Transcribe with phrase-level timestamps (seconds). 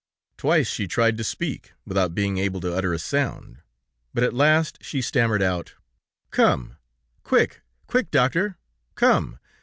[0.35, 3.59] Twice she tried to speak, without being able to utter a sound,
[4.15, 5.75] but at last she stammered out:
[6.31, 6.77] 'Come...
[7.21, 7.61] quick...
[7.85, 8.57] quick, Doctor...
[8.95, 9.37] Come...